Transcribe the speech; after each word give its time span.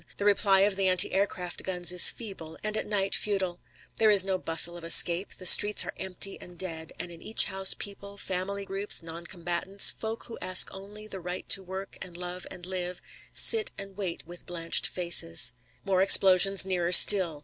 The 0.17 0.25
reply 0.25 0.61
of 0.61 0.77
the 0.77 0.87
anti 0.87 1.11
aircraft 1.13 1.61
guns 1.61 1.91
is 1.91 2.09
feeble, 2.09 2.57
and 2.63 2.75
at 2.75 2.87
night 2.87 3.13
futile. 3.13 3.59
There 3.97 4.09
is 4.09 4.23
no 4.23 4.39
bustle 4.39 4.75
of 4.75 4.83
escape. 4.83 5.35
The 5.35 5.45
streets 5.45 5.85
are 5.85 5.93
empty 5.95 6.41
and 6.41 6.57
dead, 6.57 6.91
and 6.99 7.11
in 7.11 7.21
each 7.21 7.45
house 7.45 7.75
people, 7.75 8.17
family 8.17 8.65
groups, 8.65 9.01
noncombatants, 9.03 9.91
folk 9.91 10.23
who 10.23 10.39
ask 10.41 10.73
only 10.73 11.05
the 11.05 11.19
right 11.19 11.47
to 11.49 11.61
work 11.61 11.99
and 12.01 12.17
love 12.17 12.47
and 12.49 12.65
live, 12.65 12.99
sit 13.31 13.69
and 13.77 13.95
wait 13.95 14.25
with 14.25 14.47
blanched 14.47 14.87
faces. 14.87 15.53
More 15.85 16.01
explosions, 16.01 16.65
nearer 16.65 16.91
still. 16.91 17.39